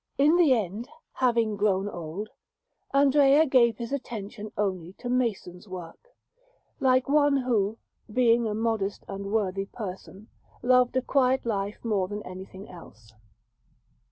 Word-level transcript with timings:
In 0.17 0.35
the 0.35 0.51
end, 0.55 0.89
having 1.13 1.55
grown 1.55 1.87
old, 1.87 2.29
Andrea 2.91 3.45
gave 3.45 3.77
his 3.77 3.91
attention 3.93 4.51
only 4.57 4.93
to 4.93 5.09
mason's 5.09 5.67
work, 5.69 6.07
like 6.79 7.07
one 7.07 7.37
who, 7.37 7.77
being 8.11 8.47
a 8.47 8.55
modest 8.55 9.03
and 9.07 9.31
worthy 9.31 9.67
person, 9.67 10.27
loved 10.63 10.97
a 10.97 11.03
quiet 11.03 11.45
life 11.45 11.85
more 11.85 12.07
than 12.07 12.23
anything 12.23 12.67
else. 12.67 13.13